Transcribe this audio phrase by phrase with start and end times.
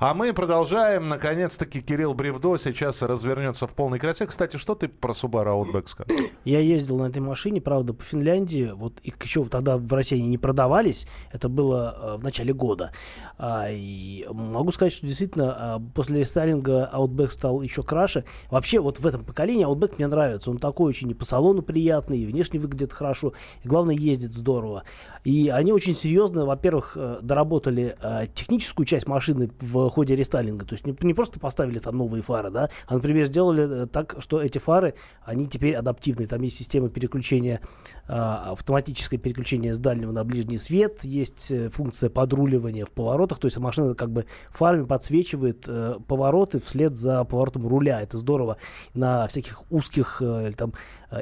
[0.00, 1.10] А мы продолжаем.
[1.10, 4.24] Наконец-таки Кирилл Бревдо сейчас развернется в полной красе.
[4.24, 6.30] Кстати, что ты про Subaru Outback скажешь?
[6.46, 8.72] Я ездил на этой машине, правда, по Финляндии.
[8.74, 11.06] Вот их еще тогда в России не продавались.
[11.32, 12.92] Это было э, в начале года.
[13.36, 18.24] А, и могу сказать, что действительно а, после рестайлинга Outback стал еще краше.
[18.50, 20.50] Вообще вот в этом поколении Outback мне нравится.
[20.50, 23.34] Он такой очень и по салону приятный, и внешне выглядит хорошо.
[23.64, 24.84] И главное, ездит здорово.
[25.24, 30.64] И они очень серьезно, во-первых, э, доработали э, техническую часть машины в ходе рестайлинга.
[30.64, 34.16] То есть не, не просто поставили там новые фары, да, а, например, сделали э, так,
[34.18, 36.28] что эти фары, они теперь адаптивные.
[36.28, 37.60] Там есть система переключения,
[38.08, 43.38] э, автоматическое переключение с дальнего на ближний свет, есть э, функция подруливания в поворотах.
[43.38, 48.00] То есть машина как бы фарами подсвечивает э, повороты вслед за поворотом руля.
[48.00, 48.56] Это здорово.
[48.94, 50.72] На всяких узких э, там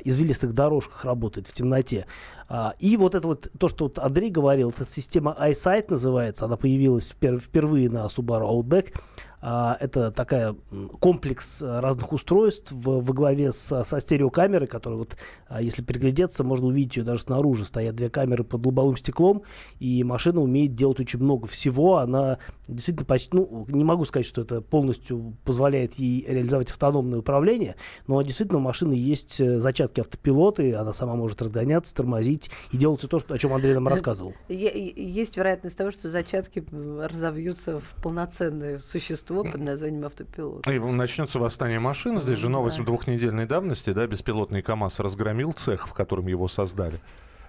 [0.04, 2.06] извилистых дорожках работает в темноте.
[2.48, 6.56] А, и вот это вот, то, что вот Андрей говорил, эта система iSight называется, она
[6.56, 8.94] появилась впервые на Subaru Outback.
[9.40, 10.56] А, это такая
[10.98, 15.16] комплекс э, разных устройств в, во главе с, со стереокамерой, которая вот,
[15.48, 17.64] а, если приглядеться, можно увидеть ее даже снаружи.
[17.64, 19.42] Стоят две камеры под лобовым стеклом,
[19.78, 21.98] и машина умеет делать очень много всего.
[21.98, 27.76] Она действительно почти, ну, не могу сказать, что это полностью позволяет ей реализовать автономное управление,
[28.06, 32.76] но действительно у машины есть э, зачатки автопилота, и она сама может разгоняться, тормозить и
[32.76, 34.34] делать все то, что, о чем Андрей нам рассказывал.
[34.48, 40.66] Есть вероятность того, что зачатки разовьются в полноценное существо существо под названием автопилот.
[40.66, 42.18] И начнется восстание машин.
[42.18, 42.84] Здесь же новость да.
[42.84, 46.98] двухнедельной давности, да, беспилотный КАМАЗ разгромил цех, в котором его создали.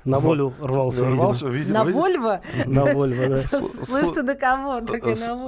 [0.05, 1.83] На волю рвался, рвался видимо.
[1.83, 2.42] На Вольво?
[2.66, 3.38] На Вольво, да.
[3.38, 4.81] Слышь, ты на кого?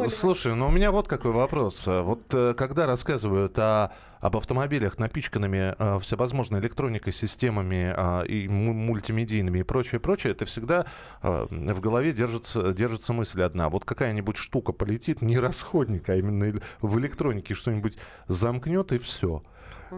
[0.10, 1.88] Слушай, ну у меня вот какой вопрос.
[1.88, 3.92] Вот э, когда рассказывают о
[4.22, 10.86] об автомобилях, напичканными э, всевозможной электроникой, системами э, и мультимедийными и прочее, прочее, это всегда
[11.24, 13.70] э, в голове держится, держится мысль одна.
[13.70, 19.44] Вот какая-нибудь штука полетит, не расходник, а именно в электронике что-нибудь замкнет и все.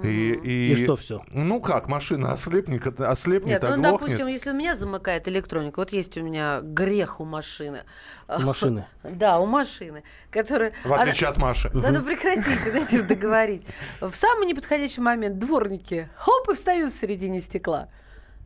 [0.01, 1.21] И, и, и что все?
[1.31, 6.17] Ну как, машина ослепнет, ослепнет, Нет, ну, допустим, если у меня замыкает электроника, вот есть
[6.17, 7.83] у меня грех у машины.
[8.27, 8.85] У машины?
[9.03, 10.73] Да, у машины, которая...
[10.83, 11.69] В отличие от Маши.
[11.73, 13.63] Да ну прекратите, дайте договорить.
[13.99, 17.89] В самый неподходящий момент дворники, хоп, и встают в середине стекла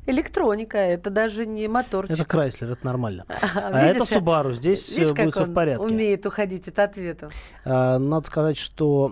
[0.08, 2.12] электроника, это даже не моторчик.
[2.12, 3.26] Это Крайслер, это нормально.
[3.58, 5.84] А, это Subaru, здесь видишь, будет все в порядке.
[5.86, 7.30] умеет уходить от ответа.
[7.66, 9.12] А, надо сказать, что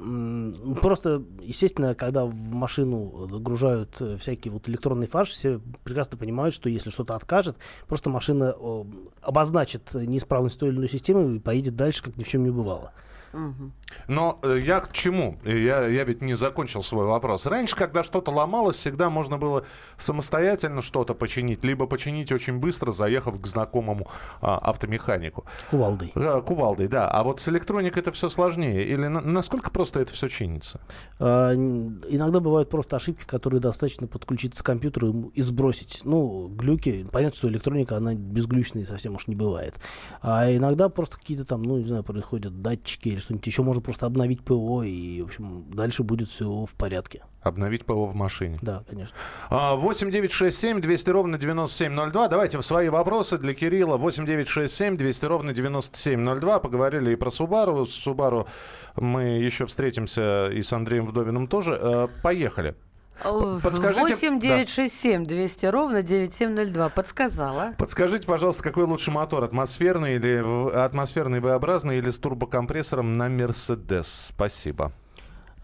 [0.81, 6.69] просто, естественно, когда в машину загружают э, всякие вот электронные фарш, все прекрасно понимают, что
[6.69, 7.57] если что-то откажет,
[7.87, 8.55] просто машина
[9.21, 12.93] обозначит неисправность той или иной системы и поедет дальше, как ни в чем не бывало.
[14.07, 15.37] Но э, я к чему?
[15.43, 17.45] Я, я ведь не закончил свой вопрос.
[17.45, 19.65] Раньше, когда что-то ломалось, всегда можно было
[19.97, 24.07] самостоятельно что-то починить, либо починить очень быстро, заехав к знакомому
[24.41, 25.45] а, автомеханику.
[25.69, 26.11] Кувалдой.
[26.15, 27.09] Да, кувалдой, да.
[27.09, 28.85] А вот с электроникой это все сложнее.
[28.85, 30.79] Или на, насколько просто это все чинится?
[31.19, 36.01] А, иногда бывают просто ошибки, которые достаточно подключиться к компьютеру и сбросить.
[36.03, 37.05] Ну, глюки.
[37.11, 39.75] Понятно, что электроника, она безглючной совсем уж не бывает.
[40.21, 44.05] А иногда просто какие-то там, ну, не знаю, происходят датчики или что-нибудь еще, можно просто
[44.05, 47.23] обновить ПО, и, в общем, дальше будет все в порядке.
[47.41, 48.57] Обновить ПО в машине.
[48.61, 49.15] Да, конечно.
[49.49, 52.27] 8 9 6 7 200 ровно 9702.
[52.27, 53.97] Давайте в свои вопросы для Кирилла.
[53.97, 56.59] 8 9 6 7 200 ровно 9702.
[56.59, 57.85] Поговорили и про Субару.
[57.85, 58.47] С Субару
[58.95, 61.77] мы еще встретимся и с Андреем Вдовиным тоже.
[61.79, 62.75] Э, поехали.
[63.23, 64.01] Подскажите...
[64.01, 66.89] 8 9 6 7 200 ровно 9702.
[66.89, 67.73] Подсказала.
[67.77, 69.43] Подскажите, пожалуйста, какой лучше мотор?
[69.43, 74.27] Атмосферный или атмосферный V-образный или с турбокомпрессором на Мерседес?
[74.29, 74.91] Спасибо.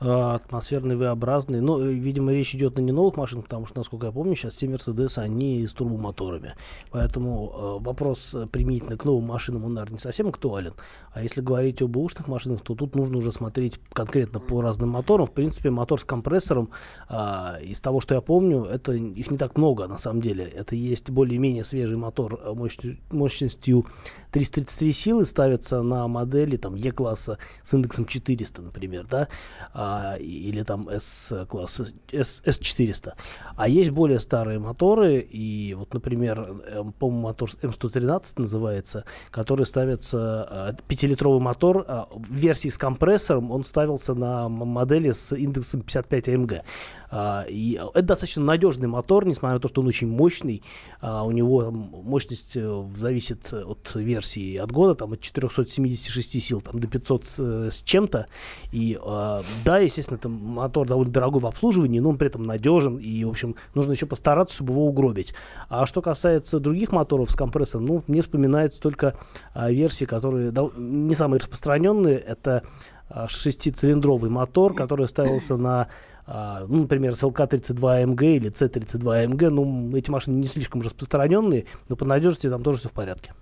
[0.04, 1.62] А, атмосферный V-образный.
[1.62, 4.56] Но, э, видимо, речь идет о не новых машинах, потому что, насколько я помню, сейчас
[4.56, 6.56] все Мерседесы, они с турбомоторами.
[6.90, 10.74] Поэтому э, вопрос э, применительно к новым машинам, он, наверное, не совсем актуален.
[11.14, 15.28] А если говорить об бэушных машинах, то тут нужно уже смотреть конкретно по разным моторам.
[15.28, 16.72] В принципе, мотор с компрессором,
[17.08, 20.46] э, из того, что я помню, это их не так много, на самом деле.
[20.46, 23.86] Это есть более-менее свежий мотор э, мощностью, мощностью
[24.32, 29.28] 333 силы ставится на модели там E-класса с индексом 400, например, да,
[29.74, 33.14] а, или там S-класса, S, S400.
[33.56, 41.40] А есть более старые моторы, и вот, например, по-моему, мотор M113 называется, который ставится, 5-литровый
[41.40, 46.62] а, мотор, а, в версии с компрессором, он ставился на модели с индексом 55 AMG.
[47.12, 50.64] А, и это достаточно надежный мотор, несмотря на то, что он очень мощный.
[51.02, 56.80] А, у него мощность э, зависит от версии, от года, там от 476 сил там,
[56.80, 58.28] до 500 э, с чем-то.
[58.72, 62.98] И а, да, естественно, это мотор довольно дорогой в обслуживании, но он при этом надежен,
[62.98, 65.34] и, в общем, нужно еще постараться, чтобы его угробить.
[65.68, 69.16] А что касается других моторов с компрессором, ну, мне вспоминаются только
[69.54, 72.18] версии, которые не самые распространенные.
[72.18, 72.64] Это
[73.28, 75.88] шестицилиндровый мотор, который ставился на
[76.28, 82.50] а, ну, например, СЛК-32МГ или С-32МГ, ну, эти машины не слишком распространенные, но по надежности
[82.50, 83.34] там тоже все в порядке.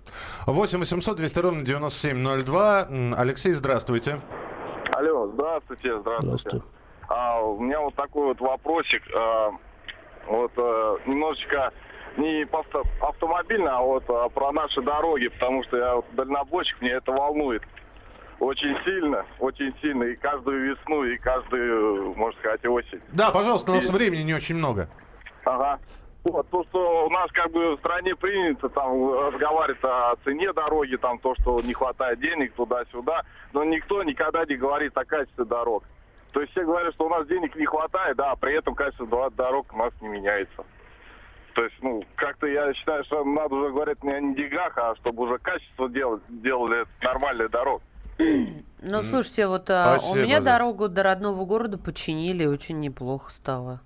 [0.46, 2.88] 8 800 200 ровно 9702.
[3.16, 4.20] Алексей, здравствуйте.
[4.92, 6.38] Алло, здравствуйте, здравствуйте.
[6.38, 6.66] Здравствуйте.
[7.08, 9.02] А, у меня вот такой вот вопросик.
[9.14, 9.50] А,
[10.28, 11.72] вот а, немножечко
[12.16, 16.90] не авто- автомобильно, а вот а, про наши дороги, потому что я вот дальнобойщик, мне
[16.92, 17.62] это волнует
[18.40, 23.00] очень сильно, очень сильно, и каждую весну, и каждую, можно сказать, осень.
[23.12, 24.88] Да, пожалуйста, у нас времени не очень много.
[25.44, 25.78] Ага.
[26.22, 28.92] Вот, то, что у нас как бы в стране принято там
[29.28, 33.22] разговаривать о цене дороги, там то, что не хватает денег туда-сюда,
[33.54, 35.82] но никто никогда не говорит о качестве дорог.
[36.32, 39.06] То есть все говорят, что у нас денег не хватает, да, а при этом качество
[39.06, 40.64] до- дорог у нас не меняется.
[41.54, 45.24] То есть, ну, как-то я считаю, что надо уже говорить не о деньгах, а чтобы
[45.24, 47.82] уже качество делать, делали нормальные дороги.
[48.82, 50.52] Ну, слушайте, вот а, у Спасибо, меня да.
[50.52, 53.80] дорогу до родного города починили, очень неплохо стало.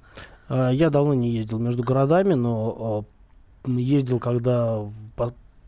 [0.49, 3.07] А, Я давно не ездил между городами, но
[3.67, 4.85] а, ездил, когда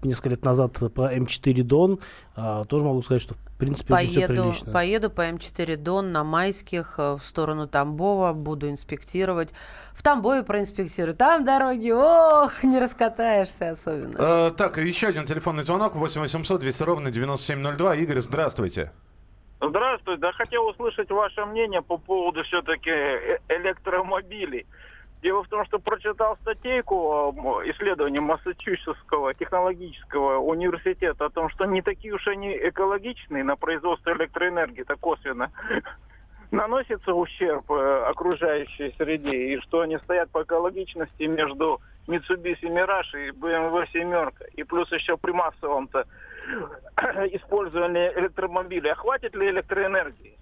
[0.07, 1.99] несколько лет назад по М4 Дон.
[2.35, 4.73] А, Тоже могу сказать, что в принципе очень все Поеду, прилично.
[4.73, 9.53] поеду по М4 Дон на Майских э, в сторону Тамбова, буду инспектировать.
[9.95, 11.15] В Тамбове проинспектирую.
[11.15, 14.17] Там дороги, ох, не раскатаешься особенно.
[14.19, 15.95] Э, так, еще один телефонный звонок.
[15.95, 17.95] 8 800 200 ровно 9702.
[17.97, 18.93] Игорь, здравствуйте.
[19.61, 20.21] Здравствуйте.
[20.21, 22.91] Да хотел услышать ваше мнение по поводу все-таки
[23.49, 24.67] электромобилей.
[25.23, 31.83] Дело в том, что прочитал статейку м, исследования Массачусетского технологического университета о том, что не
[31.83, 35.51] такие уж они экологичные на производство электроэнергии, это косвенно
[36.51, 43.31] наносится ущерб э, окружающей среде, и что они стоят по экологичности между Mitsubishi Mirage и
[43.31, 44.45] BMW семерка.
[44.55, 46.07] И плюс еще при массовом-то
[47.33, 48.91] использовании электромобилей.
[48.91, 50.37] А хватит ли электроэнергии?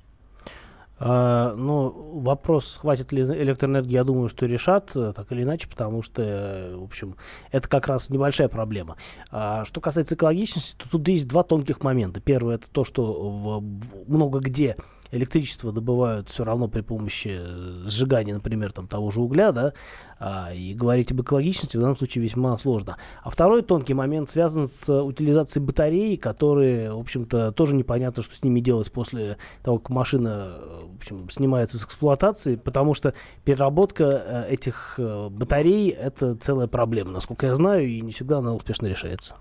[1.07, 1.91] А, ну,
[2.23, 6.77] вопрос, хватит ли электроэнергии, я думаю, что решат, э, так или иначе, потому что, э,
[6.77, 7.17] в общем,
[7.53, 8.97] это как раз небольшая проблема.
[9.31, 12.23] А, что касается экологичности, то тут есть два тонких момента.
[12.23, 13.63] Первое, это то, что
[14.09, 14.77] много где
[15.15, 19.73] электричество добывают все равно при помощи э, сжигания, например, там, того же угля, да,
[20.19, 22.97] а, и говорить об экологичности в данном случае весьма сложно.
[23.23, 28.43] А второй тонкий момент связан с утилизацией батарей, которые, в общем-то, тоже непонятно, что с
[28.43, 33.15] ними делать после того, как машина, э, в общем, снимается с эксплуатации, потому что
[33.45, 38.87] переработка э, этих батарей– это целая проблема, насколько я знаю, и не всегда она успешно
[38.87, 39.37] решается.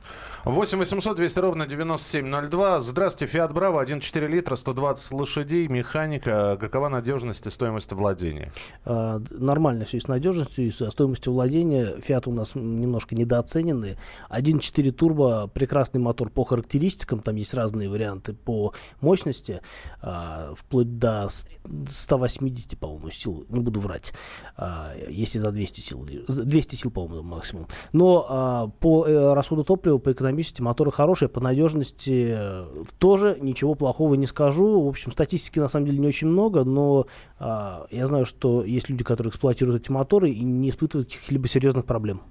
[0.46, 2.82] 8 800 200 ровно 9702.
[2.82, 6.58] Здравствуйте, Фиат Браво, 1,4 литра, 120 лошадей, механика.
[6.60, 8.52] Какова надежность и стоимость владения?
[8.86, 11.96] А, Нормально все с надежностью и со стоимостью владения.
[12.02, 13.98] Фиат у нас немножко недооценены.
[14.30, 19.62] 1.4 турбо, прекрасный мотор по характеристикам, там есть разные варианты по мощности,
[20.02, 21.46] а, вплоть до с-
[21.90, 24.14] 180, по-моему, сил, не буду врать,
[24.58, 27.68] а, если за 200 сил, или- за 200 сил, по-моему, максимум.
[27.92, 33.76] Но а, по э, расходу топлива, по экономичности моторы хорошие, по надежности э, тоже ничего
[33.76, 34.82] плохого не скажу.
[34.82, 35.12] В общем,
[35.54, 37.06] статистики на самом деле не очень много, но
[37.40, 41.86] а, я знаю, что есть люди, которые эксплуатируют эти моторы и не испытывают каких-либо серьезных
[41.86, 42.22] проблем.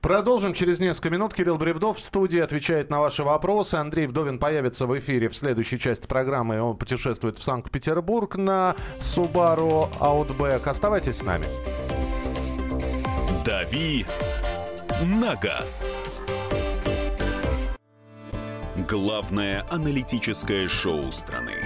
[0.00, 1.34] Продолжим через несколько минут.
[1.34, 3.76] Кирилл Бревдов в студии отвечает на ваши вопросы.
[3.76, 6.60] Андрей Вдовин появится в эфире в следующей части программы.
[6.60, 10.68] Он путешествует в Санкт-Петербург на Subaru Outback.
[10.68, 11.46] Оставайтесь с нами.
[13.44, 14.06] «Дави
[15.02, 15.90] на газ».
[18.88, 21.65] Главное аналитическое шоу страны.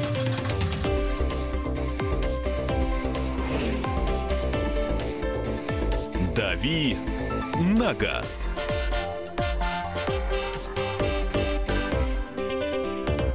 [6.61, 6.95] «Дави
[7.59, 8.47] на газ».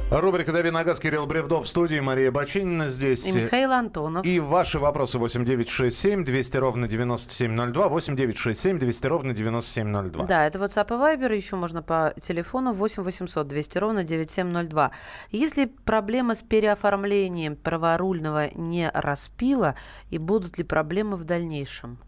[0.09, 1.99] Рубрика «Дави на газ» Кирилл Бревдов в студии.
[1.99, 3.27] Мария Бачинина здесь.
[3.27, 4.25] И Михаил Антонов.
[4.25, 7.89] И ваши вопросы 8967 200 ровно 9702.
[7.89, 10.25] 8967 200 ровно 9702.
[10.25, 14.91] Да, это WhatsApp и Viber, еще можно по телефону 8 800 200 ровно 9702.
[15.31, 19.75] Если проблема с переоформлением праворульного не распила,
[20.11, 21.99] и будут ли проблемы в дальнейшем?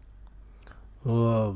[1.04, 1.54] Э,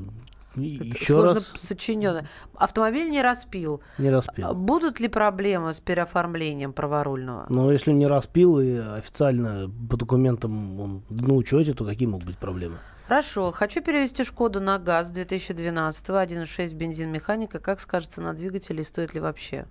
[0.57, 2.29] Еще сложно раз сочиненное.
[2.55, 3.81] Автомобиль не распил.
[3.99, 4.49] не распил.
[4.49, 7.47] А Будут ли проблемы с переоформлением праворульного?
[7.49, 12.39] Но если не распил и официально по документам он на учете, то какие могут быть
[12.39, 12.79] проблемы?
[13.09, 13.53] Хорошо.
[13.53, 17.59] Хочу перевести Шкоду на газ 2012 1.6 бензин механика.
[17.59, 19.67] Как скажется на двигателе и стоит ли вообще?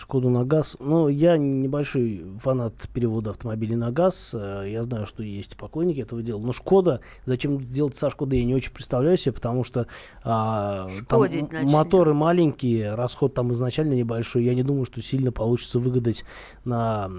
[0.00, 0.76] Шкоду на газ.
[0.80, 4.30] Ну, я небольшой фанат перевода автомобилей на газ.
[4.32, 6.40] Э, Я знаю, что есть поклонники этого дела.
[6.40, 9.86] Но Шкода, зачем делать со Шкодой, я не очень представляю себе, потому что
[10.24, 14.44] а, там Шкодить моторы маленькие, расход там изначально небольшой.
[14.44, 16.24] Я не думаю, что сильно получится выгадать
[16.64, 17.10] на,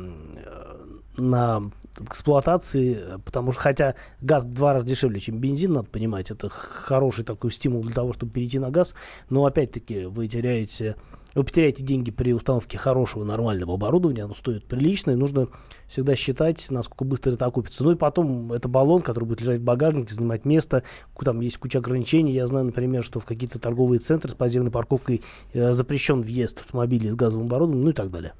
[0.43, 6.31] э, на эксплуатации, потому что, хотя газ в два раза дешевле, чем бензин, надо понимать,
[6.31, 8.95] это хороший такой стимул для того, чтобы перейти на газ,
[9.29, 10.95] но опять-таки вы теряете,
[11.33, 15.47] вы потеряете деньги при установке хорошего, нормального оборудования, оно стоит прилично, и нужно
[15.87, 17.83] всегда считать, насколько быстро это окупится.
[17.83, 20.83] Ну и потом это баллон, который будет лежать в багажнике, занимать место,
[21.23, 22.31] там есть куча ограничений.
[22.31, 25.21] Я знаю, например, что в какие-то торговые центры с подземной парковкой
[25.53, 28.33] э, запрещен въезд автомобилей с газовым оборудованием, ну и так далее.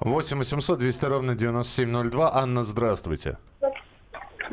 [0.00, 2.34] 8 800 200 ровно 9702.
[2.34, 3.38] Анна, здравствуйте.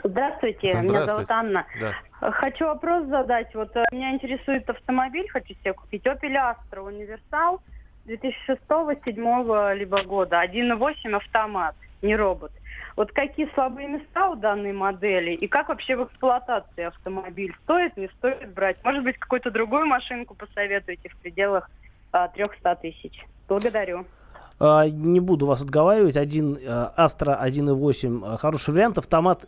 [0.03, 1.05] Здравствуйте, меня Здравствуйте.
[1.05, 1.65] зовут Анна.
[1.79, 2.31] Да.
[2.31, 3.53] Хочу вопрос задать.
[3.55, 6.05] Вот э, меня интересует автомобиль, хочу себе купить.
[6.05, 7.61] Opel Astra Универсал
[8.05, 10.43] 2006-2007 либо года.
[10.43, 12.51] 1.8 автомат, не робот.
[12.95, 17.55] Вот какие слабые места у данной модели и как вообще в эксплуатации автомобиль?
[17.63, 18.83] Стоит, не стоит брать?
[18.83, 21.69] Может быть, какую-то другую машинку посоветуете в пределах
[22.11, 23.25] а, 300 тысяч?
[23.47, 24.05] Благодарю.
[24.63, 26.15] А, Не буду вас отговаривать.
[26.15, 28.99] Один Astra 1.8 э, хороший вариант.
[28.99, 29.43] Автомат,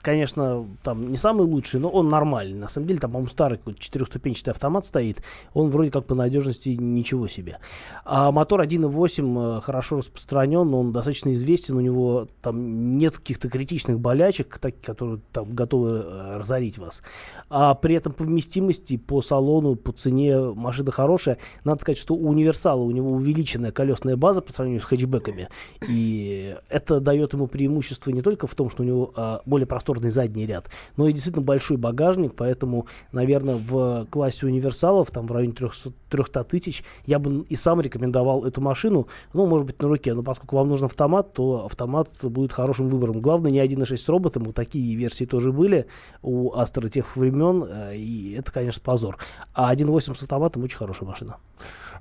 [0.00, 2.56] конечно, там не самый лучший, но он нормальный.
[2.56, 5.20] На самом деле, там, по-моему, старый четырехступенчатый автомат стоит.
[5.52, 7.58] Он вроде как по надежности ничего себе.
[8.04, 11.76] А мотор 1.8 э, хорошо распространен, он достаточно известен.
[11.76, 17.02] У него там нет каких-то критичных болячек, так- которые там готовы э, разорить вас.
[17.50, 21.38] А при этом по вместимости, по салону, по цене машина хорошая.
[21.64, 25.48] Надо сказать, что у универсала у него увеличенная колесная база по сравнению с хэтчбеками.
[25.88, 30.10] И это дает ему преимущество не только в том, что у него а, более просторный
[30.10, 32.34] задний ряд, но и действительно большой багажник.
[32.36, 37.80] Поэтому, наверное, в классе универсалов, там в районе 300, 300 тысяч, я бы и сам
[37.80, 39.08] рекомендовал эту машину.
[39.32, 40.12] Ну, может быть, на руке.
[40.14, 43.20] Но поскольку вам нужен автомат, то автомат будет хорошим выбором.
[43.20, 44.44] Главное, не 1.6 с роботом.
[44.44, 45.86] Вот такие версии тоже были
[46.22, 47.64] у Астра тех времен.
[47.66, 49.16] э, И это, конечно, позор.
[49.54, 51.36] А 1.8 с автоматом очень хорошая машина.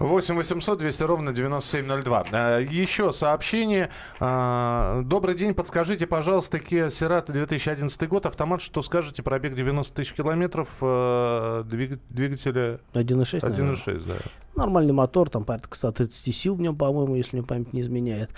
[0.01, 2.25] 8 800 200 ровно 9702.
[2.31, 3.89] А, Еще сообщение.
[4.20, 10.13] А, Добрый день, подскажите, пожалуйста, Kia Cerato 2011 год, автомат, что скажете, пробег 90 тысяч
[10.13, 13.75] километров, э, двиг- двигателя 1.6, наверное.
[13.75, 14.13] 1.6, да.
[14.53, 18.31] Нормальный мотор, там порядка 130 сил в нем, по-моему, если мне память не изменяет.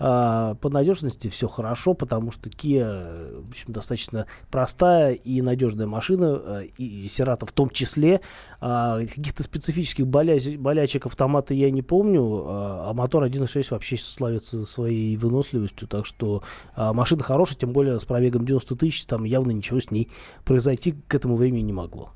[0.00, 5.86] А, по надежности все хорошо, потому что Kia, э, в общем, достаточно простая и надежная
[5.86, 8.20] машина, э, и Cerato в том числе.
[8.60, 14.64] А, каких-то специфических боля- болячек автомата я не помню, а, а мотор 1.6 вообще славится
[14.64, 16.42] своей выносливостью, так что
[16.74, 20.08] а, машина хорошая, тем более с пробегом 90 тысяч, там явно ничего с ней
[20.44, 22.10] произойти к этому времени не могло.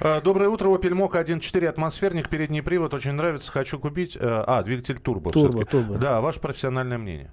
[0.00, 4.16] А, Доброе утро, Opel Mokka 1.4 атмосферник, передний привод, очень нравится, хочу купить.
[4.16, 5.30] Э, А, двигатель турбо.
[5.30, 5.96] Турбо, турбо.
[5.96, 7.30] Да, ваше профессиональное мнение.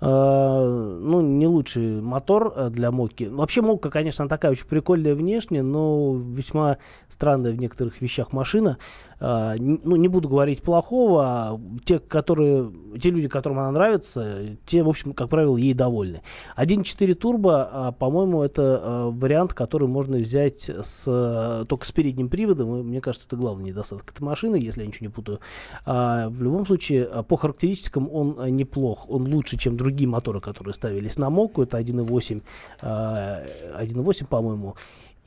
[0.00, 3.24] Ну, не лучший мотор э, для Моки.
[3.24, 8.78] Вообще Мокка, конечно, она такая очень прикольная внешне, но весьма странная в некоторых вещах машина.
[9.20, 14.82] Н- ну, не буду говорить плохого, а те, которые, те люди, которым она нравится, те,
[14.82, 16.22] в общем, как правило, ей довольны.
[16.56, 22.28] 1.4 турбо, а, по-моему, это а, вариант, который можно взять с, э, только с передним
[22.28, 22.80] приводом.
[22.80, 25.40] И мне кажется, это главный недостаток этой машины, если я ничего не путаю.
[25.84, 29.10] А, в любом случае, а, по характеристикам он неплох.
[29.10, 31.62] Он лучше, чем другие моторы, которые ставились на Моку.
[31.62, 32.42] Это 1.8,
[32.80, 33.44] а,
[33.76, 34.76] 1.8, по-моему.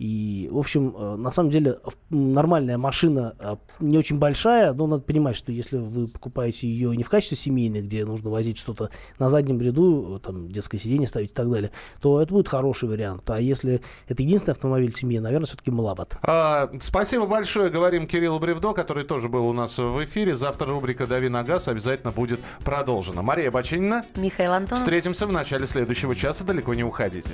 [0.01, 1.77] И, в общем, э, на самом деле
[2.09, 7.03] нормальная машина, э, не очень большая, но надо понимать, что если вы покупаете ее не
[7.03, 8.89] в качестве семейной, где нужно возить что-то
[9.19, 11.69] на заднем ряду, там детское сиденье ставить и так далее,
[12.01, 13.29] то это будет хороший вариант.
[13.29, 16.17] А если это единственный автомобиль в семье, наверное, все-таки маловат.
[16.23, 20.35] А, Спасибо большое, говорим Кириллу Бревдо, который тоже был у нас в эфире.
[20.35, 23.21] Завтра рубрика «Дави на газ» обязательно будет продолжена.
[23.21, 24.79] Мария Бачинина, Михаил Антонов.
[24.79, 27.33] встретимся в начале следующего часа, далеко не уходите.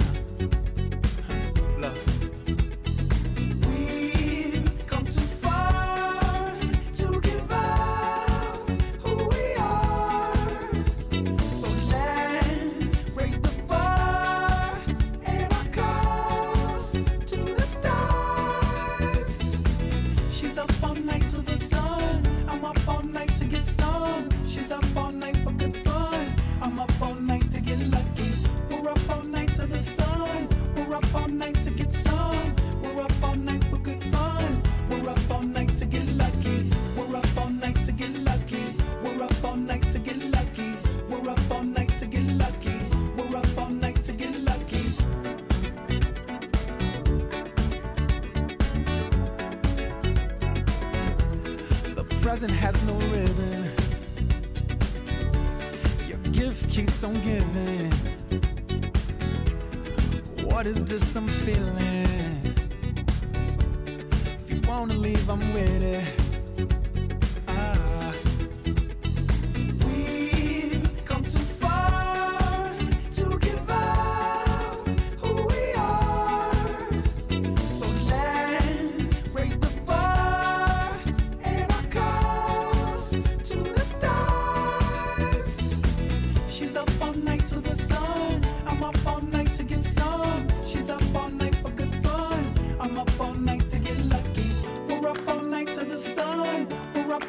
[31.31, 31.70] night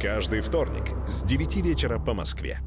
[0.00, 2.60] Каждый вторник с 9 вечера по Москве.